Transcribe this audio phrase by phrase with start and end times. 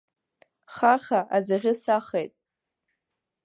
[0.75, 2.33] Хаха аӡӷьы сахеит.